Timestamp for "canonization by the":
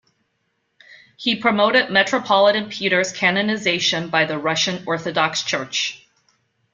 3.13-4.35